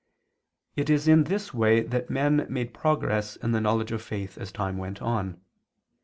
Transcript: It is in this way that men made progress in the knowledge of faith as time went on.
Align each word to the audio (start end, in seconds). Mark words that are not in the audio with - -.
It 0.75 0.89
is 0.89 1.07
in 1.07 1.25
this 1.25 1.53
way 1.53 1.81
that 1.83 2.09
men 2.09 2.47
made 2.49 2.73
progress 2.73 3.35
in 3.35 3.51
the 3.51 3.61
knowledge 3.61 3.91
of 3.91 4.01
faith 4.01 4.35
as 4.35 4.51
time 4.51 4.79
went 4.79 4.99
on. 4.99 5.39